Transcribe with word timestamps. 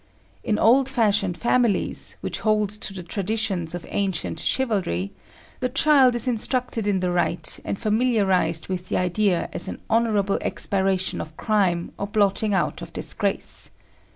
In 0.43 0.57
old 0.57 0.89
fashioned 0.89 1.37
families, 1.37 2.15
which 2.21 2.39
hold 2.39 2.71
to 2.71 2.91
the 2.91 3.03
traditions 3.03 3.75
of 3.75 3.85
ancient 3.87 4.39
chivalry, 4.39 5.11
the 5.59 5.69
child 5.69 6.15
is 6.15 6.27
instructed 6.27 6.87
in 6.87 7.01
the 7.01 7.11
rite 7.11 7.59
and 7.63 7.77
familiarized 7.77 8.67
with 8.67 8.89
the 8.89 8.97
idea 8.97 9.47
as 9.53 9.67
an 9.67 9.79
honourable 9.91 10.39
expiation 10.41 11.21
of 11.21 11.37
crime 11.37 11.91
or 11.99 12.07
blotting 12.07 12.51
out 12.51 12.81
of 12.81 12.91
disgrace. 12.93 13.69